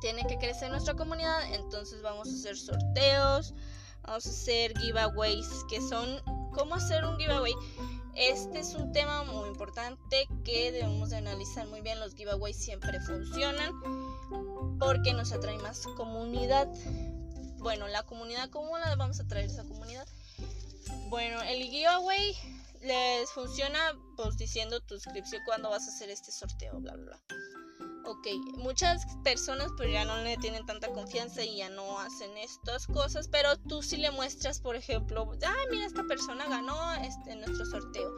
Tiene 0.00 0.26
que 0.26 0.38
crecer 0.38 0.70
nuestra 0.70 0.94
comunidad, 0.94 1.52
entonces 1.52 2.02
vamos 2.02 2.28
a 2.28 2.32
hacer 2.32 2.56
sorteos, 2.56 3.54
vamos 4.02 4.26
a 4.26 4.30
hacer 4.30 4.76
giveaways, 4.78 5.48
que 5.68 5.80
son 5.80 6.20
cómo 6.52 6.74
hacer 6.74 7.04
un 7.04 7.18
giveaway. 7.18 7.54
Este 8.14 8.58
es 8.60 8.74
un 8.74 8.92
tema 8.92 9.22
muy 9.24 9.48
importante 9.48 10.26
que 10.44 10.72
debemos 10.72 11.10
de 11.10 11.16
analizar 11.16 11.66
muy 11.68 11.80
bien. 11.80 12.00
Los 12.00 12.14
giveaways 12.14 12.56
siempre 12.56 13.00
funcionan 13.00 13.72
porque 14.78 15.12
nos 15.12 15.32
atrae 15.32 15.58
más 15.58 15.86
comunidad. 15.96 16.68
Bueno, 17.58 17.86
la 17.88 18.02
comunidad, 18.02 18.48
¿cómo 18.50 18.78
la 18.78 18.96
vamos 18.96 19.20
a 19.20 19.28
traer 19.28 19.46
esa 19.46 19.64
comunidad? 19.64 20.06
Bueno, 21.08 21.40
el 21.42 21.62
giveaway 21.64 22.34
les 22.82 23.30
funciona 23.30 23.78
pues 24.16 24.36
diciendo 24.38 24.80
tu 24.80 24.94
inscripción 24.94 25.42
cuando 25.44 25.68
vas 25.70 25.86
a 25.86 25.90
hacer 25.90 26.10
este 26.10 26.32
sorteo, 26.32 26.80
bla, 26.80 26.94
bla, 26.94 27.16
bla. 27.26 27.39
Ok, 28.10 28.26
muchas 28.56 29.06
personas 29.22 29.70
pues 29.76 29.92
ya 29.92 30.04
no 30.04 30.16
le 30.24 30.36
tienen 30.38 30.66
tanta 30.66 30.88
confianza 30.88 31.44
y 31.44 31.58
ya 31.58 31.68
no 31.68 32.00
hacen 32.00 32.36
estas 32.38 32.88
cosas, 32.88 33.28
pero 33.28 33.56
tú 33.56 33.82
sí 33.82 33.98
le 33.98 34.10
muestras, 34.10 34.58
por 34.58 34.74
ejemplo, 34.74 35.30
ay, 35.40 35.66
mira, 35.70 35.86
esta 35.86 36.02
persona 36.02 36.48
ganó 36.48 36.92
este 36.94 37.36
nuestro 37.36 37.64
sorteo, 37.66 38.12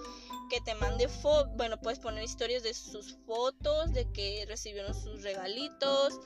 que 0.49 0.63
te 0.63 0.75
mande 0.77 1.09
fotos, 1.09 1.53
bueno, 1.57 1.79
puedes 1.79 1.99
poner 1.99 2.25
historias 2.25 2.63
de 2.63 2.73
sus 2.73 3.19
fotos, 3.27 3.93
de 3.93 4.11
que 4.13 4.47
recibieron 4.49 4.95
sus 4.95 5.23
regalitos, 5.23 6.19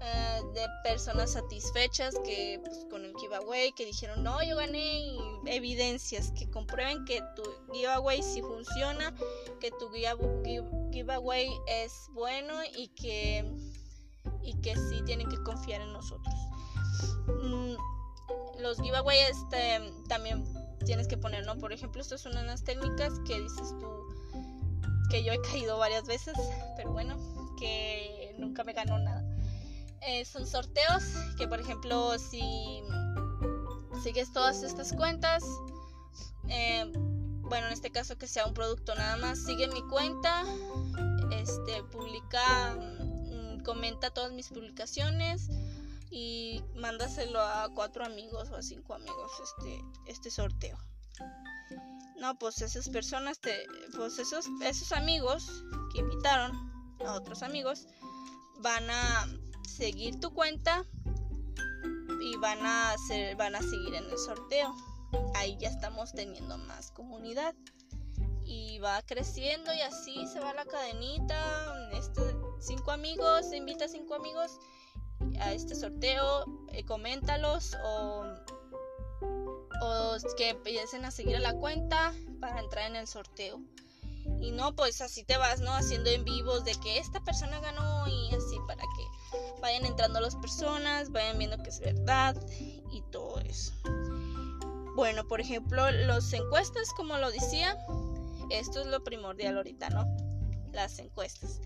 eh, 0.00 0.40
de 0.54 0.66
personas 0.82 1.32
satisfechas 1.32 2.14
que 2.24 2.58
pues, 2.64 2.86
con 2.88 3.04
el 3.04 3.14
giveaway 3.16 3.72
que 3.72 3.84
dijeron 3.84 4.22
no 4.22 4.42
yo 4.42 4.56
gané 4.56 4.98
y 4.98 5.18
evidencias 5.46 6.32
que 6.32 6.48
comprueben 6.50 7.04
que 7.04 7.22
tu 7.34 7.42
giveaway 7.72 8.22
sí 8.22 8.42
funciona 8.42 9.14
que 9.60 9.70
tu 9.72 9.90
giveaway 10.92 11.48
es 11.66 11.92
bueno 12.12 12.54
y 12.76 12.88
que 12.88 13.44
y 14.42 14.54
que 14.60 14.74
sí 14.76 15.02
tienen 15.04 15.28
que 15.28 15.42
confiar 15.42 15.80
en 15.80 15.92
nosotros. 15.92 16.34
Mm, 17.42 17.74
los 18.60 18.80
giveaways 18.80 19.30
este, 19.30 19.92
también 20.08 20.44
tienes 20.84 21.08
que 21.08 21.16
poner 21.16 21.44
no 21.46 21.56
por 21.58 21.72
ejemplo 21.72 22.00
estas 22.00 22.20
son 22.20 22.36
unas 22.36 22.64
técnicas 22.64 23.12
que 23.26 23.40
dices 23.40 23.74
tú 23.78 23.88
que 25.10 25.24
yo 25.24 25.32
he 25.32 25.40
caído 25.42 25.78
varias 25.78 26.06
veces 26.06 26.34
pero 26.76 26.92
bueno 26.92 27.16
que 27.58 28.34
nunca 28.38 28.64
me 28.64 28.72
ganó 28.72 28.98
nada. 28.98 29.24
Eh, 30.02 30.24
son 30.24 30.46
sorteos 30.46 31.04
que 31.36 31.46
por 31.46 31.60
ejemplo 31.60 32.18
si 32.18 32.82
sigues 34.02 34.32
todas 34.32 34.62
estas 34.62 34.92
cuentas, 34.92 35.42
eh, 36.48 36.90
bueno 36.94 37.66
en 37.66 37.72
este 37.72 37.90
caso 37.90 38.16
que 38.16 38.26
sea 38.26 38.46
un 38.46 38.54
producto 38.54 38.94
nada 38.94 39.16
más, 39.16 39.44
sigue 39.44 39.68
mi 39.68 39.82
cuenta, 39.88 40.44
este, 41.32 41.82
publica, 41.84 42.76
mm, 42.76 43.62
comenta 43.62 44.10
todas 44.10 44.32
mis 44.32 44.48
publicaciones 44.48 45.48
y 46.10 46.62
mándaselo 46.76 47.40
a 47.40 47.68
cuatro 47.74 48.04
amigos 48.04 48.50
o 48.50 48.56
a 48.56 48.62
cinco 48.62 48.94
amigos 48.94 49.32
este, 49.42 49.84
este 50.06 50.30
sorteo. 50.30 50.78
No, 52.16 52.38
pues 52.38 52.60
esas 52.60 52.88
personas, 52.88 53.38
te, 53.40 53.66
pues 53.96 54.18
esos, 54.18 54.46
esos 54.62 54.92
amigos 54.92 55.64
que 55.92 56.00
invitaron 56.00 56.52
a 57.06 57.14
otros 57.14 57.42
amigos 57.42 57.86
van 58.58 58.90
a 58.90 59.26
seguir 59.66 60.20
tu 60.20 60.32
cuenta 60.34 60.84
y 62.20 62.36
van 62.36 62.58
a 62.64 62.94
van 63.36 63.54
a 63.54 63.60
seguir 63.60 63.94
en 63.94 64.04
el 64.04 64.18
sorteo. 64.18 64.74
Ahí 65.34 65.56
ya 65.58 65.68
estamos 65.68 66.12
teniendo 66.12 66.56
más 66.58 66.92
comunidad 66.92 67.54
y 68.44 68.78
va 68.80 69.02
creciendo 69.02 69.72
y 69.72 69.80
así 69.80 70.26
se 70.26 70.40
va 70.40 70.52
la 70.54 70.64
cadenita. 70.64 71.90
Este, 71.92 72.20
cinco 72.60 72.90
amigos, 72.90 73.52
invita 73.52 73.86
a 73.86 73.88
cinco 73.88 74.14
amigos 74.14 74.58
a 75.40 75.52
este 75.52 75.74
sorteo, 75.74 76.44
eh, 76.72 76.84
coméntalos 76.84 77.76
o, 77.84 78.24
o 79.82 80.16
que 80.36 80.50
empiecen 80.50 81.04
a 81.04 81.10
seguir 81.10 81.36
a 81.36 81.40
la 81.40 81.54
cuenta 81.54 82.12
para 82.40 82.60
entrar 82.60 82.86
en 82.90 82.96
el 82.96 83.06
sorteo. 83.06 83.60
Y 84.40 84.52
no, 84.52 84.74
pues 84.74 85.00
así 85.00 85.24
te 85.24 85.36
vas, 85.36 85.60
¿no? 85.60 85.72
Haciendo 85.72 86.10
en 86.10 86.24
vivos 86.24 86.64
de 86.64 86.74
que 86.76 86.98
esta 86.98 87.20
persona 87.20 87.60
ganó 87.60 88.08
y 88.08 88.34
así 88.34 88.56
para 88.66 88.82
que 88.82 89.60
vayan 89.60 89.84
entrando 89.84 90.20
las 90.20 90.36
personas, 90.36 91.10
vayan 91.10 91.38
viendo 91.38 91.62
que 91.62 91.68
es 91.68 91.80
verdad 91.80 92.36
y 92.90 93.02
todo 93.10 93.38
eso. 93.40 93.72
Bueno, 94.96 95.26
por 95.26 95.40
ejemplo, 95.40 95.90
las 95.90 96.32
encuestas, 96.32 96.92
como 96.96 97.16
lo 97.18 97.30
decía, 97.30 97.76
esto 98.50 98.80
es 98.80 98.86
lo 98.86 99.02
primordial 99.04 99.56
ahorita, 99.56 99.90
¿no? 99.90 100.04
Las 100.72 100.98
encuestas. 100.98 101.60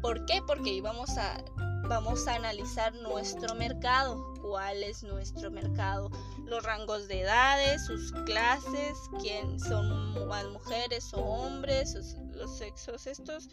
¿Por 0.00 0.24
qué? 0.26 0.40
Porque 0.46 0.70
íbamos 0.70 1.10
a 1.18 1.42
vamos 1.88 2.26
a 2.28 2.36
analizar 2.36 2.94
nuestro 2.94 3.54
mercado, 3.54 4.34
cuál 4.40 4.82
es 4.82 5.02
nuestro 5.02 5.50
mercado, 5.50 6.10
los 6.44 6.62
rangos 6.62 7.08
de 7.08 7.20
edades, 7.20 7.84
sus 7.86 8.12
clases, 8.24 8.96
quién 9.20 9.58
son 9.60 10.26
más 10.28 10.46
mujeres 10.48 11.12
o 11.12 11.20
hombres, 11.20 11.94
los 12.32 12.56
sexos 12.58 13.06
estos, 13.06 13.48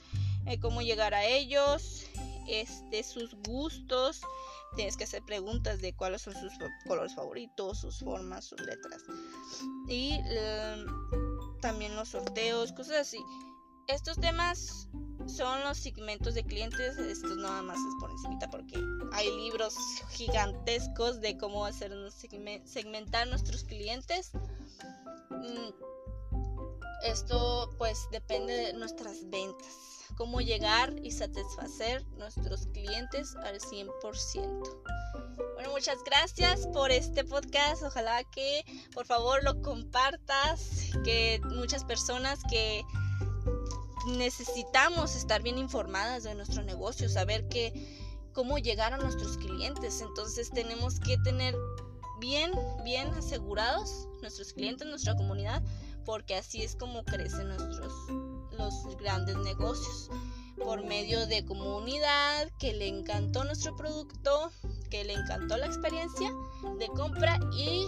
eh, 0.45 0.59
cómo 0.59 0.81
llegar 0.81 1.13
a 1.13 1.25
ellos, 1.25 2.05
este, 2.47 3.03
sus 3.03 3.35
gustos. 3.43 4.21
Tienes 4.75 4.95
que 4.95 5.03
hacer 5.03 5.23
preguntas 5.23 5.81
de 5.81 5.93
cuáles 5.93 6.21
son 6.21 6.33
sus 6.33 6.53
colores 6.88 7.13
favoritos, 7.13 7.79
sus 7.79 8.00
formas, 8.00 8.45
sus 8.45 8.59
letras. 8.61 9.01
Y 9.88 10.13
em, 10.23 10.85
también 11.59 11.95
los 11.95 12.09
sorteos, 12.09 12.71
cosas 12.71 12.97
así. 13.00 13.19
Estos 13.88 14.17
temas 14.17 14.88
son 15.28 15.63
los 15.63 15.78
segmentos 15.78 16.34
de 16.34 16.44
clientes. 16.44 16.98
Esto 16.98 17.36
nada 17.36 17.62
más 17.62 17.78
es 17.78 17.96
por 18.00 18.12
encima 18.12 18.40
porque 18.51 18.75
hay 19.13 19.30
libros 19.38 19.75
gigantescos 20.12 21.22
de 21.22 21.38
cómo 21.38 21.66
hacer 21.66 21.92
segmentar 22.66 23.28
nuestros 23.28 23.63
clientes. 23.63 24.32
Mm, 25.30 25.70
esto 27.04 27.74
pues 27.78 28.08
depende 28.12 28.54
de 28.54 28.74
nuestras 28.74 29.30
ventas. 29.30 29.68
Cómo 30.18 30.42
llegar 30.42 30.94
y 31.01 31.12
satisfacer 31.12 32.06
nuestros 32.18 32.68
clientes 32.68 33.36
al 33.38 33.60
100%. 33.60 34.84
Bueno, 35.56 35.72
muchas 35.72 36.04
gracias 36.04 36.68
por 36.68 36.92
este 36.92 37.24
podcast. 37.24 37.82
Ojalá 37.84 38.24
que 38.25 38.64
por 38.94 39.05
favor 39.05 39.44
lo 39.44 39.62
compartas. 39.62 40.92
Que 41.03 41.42
muchas 41.46 41.84
personas 41.86 42.40
que 42.50 42.84
necesitamos 44.07 45.16
estar 45.16 45.42
bien 45.42 45.57
informadas 45.57 46.24
de 46.24 46.35
nuestro 46.35 46.64
negocio, 46.64 47.09
saber 47.09 47.48
que, 47.48 47.74
cómo 48.33 48.57
llegar 48.57 48.94
a 48.94 48.98
nuestros 48.98 49.37
clientes. 49.37 50.01
Entonces 50.01 50.50
tenemos 50.51 51.00
que 51.00 51.18
tener 51.20 51.55
bien, 52.20 52.51
bien 52.83 53.07
asegurados 53.09 54.07
nuestros 54.22 54.53
clientes, 54.53 54.87
nuestra 54.87 55.16
comunidad, 55.16 55.61
porque 56.05 56.35
así 56.35 56.61
es 56.64 56.75
como 56.75 57.03
crecen 57.03 57.48
nuestros 57.50 57.94
los 58.51 58.98
grandes 58.98 59.37
negocios 59.37 60.09
por 60.64 60.85
medio 60.85 61.25
de 61.25 61.44
comunidad 61.46 62.50
que 62.59 62.74
le 62.74 62.87
encantó 62.87 63.44
nuestro 63.44 63.75
producto, 63.75 64.51
que 64.90 65.03
le 65.03 65.14
encantó 65.14 65.57
la 65.57 65.66
experiencia 65.66 66.31
de 66.77 66.87
compra 66.90 67.40
y 67.53 67.87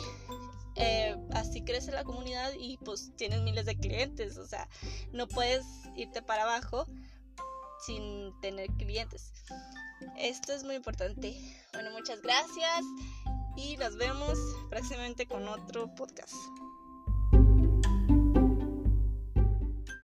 eh, 0.75 1.15
así 1.33 1.63
crece 1.63 1.91
la 1.91 2.03
comunidad 2.03 2.51
y 2.57 2.77
pues 2.77 3.11
tienes 3.15 3.41
miles 3.41 3.65
de 3.65 3.75
clientes, 3.77 4.37
o 4.37 4.47
sea, 4.47 4.67
no 5.11 5.27
puedes 5.27 5.65
irte 5.95 6.21
para 6.21 6.43
abajo 6.43 6.87
sin 7.85 8.31
tener 8.41 8.67
clientes. 8.77 9.33
Esto 10.17 10.53
es 10.53 10.63
muy 10.63 10.75
importante. 10.75 11.35
Bueno, 11.73 11.91
muchas 11.91 12.21
gracias 12.21 12.83
y 13.55 13.77
nos 13.77 13.97
vemos 13.97 14.37
próximamente 14.69 15.27
con 15.27 15.47
otro 15.47 15.93
podcast. 15.95 16.33